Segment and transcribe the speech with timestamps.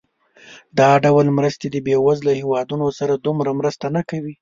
[0.79, 4.33] دا ډول مرستې د بېوزله هېوادونو سره دومره مرسته نه کوي.